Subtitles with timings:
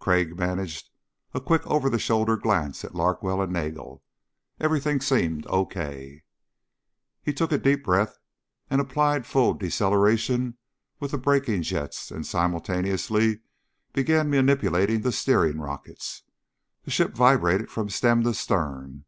[0.00, 0.90] Crag managed
[1.32, 4.02] a quick over the shoulder glance at Larkwell and Nagel.
[4.58, 6.24] Everything seemed okay.
[7.22, 8.18] He took a deep breath
[8.68, 10.56] and applied full deceleration
[10.98, 13.42] with the braking jets and simultaneously
[13.92, 16.24] began manipulating the steering rockets.
[16.82, 19.04] The ship vibrated from stem to stern.